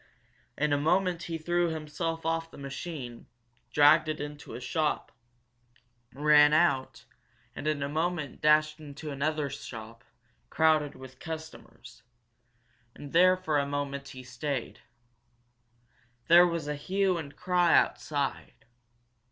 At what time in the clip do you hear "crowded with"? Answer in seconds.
10.49-11.19